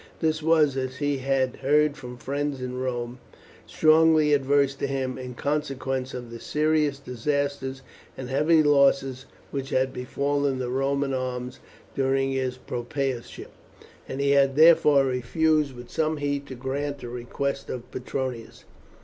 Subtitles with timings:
[0.19, 3.19] This was, as he had heard from friends in Rome,
[3.67, 7.83] strongly adverse to him, in consequence of the serious disasters
[8.17, 11.59] and heavy losses which had befallen the Roman arms
[11.93, 13.51] during his propraetorship,
[14.09, 18.63] and he had therefore refused with some heat to grant the request of Petronius.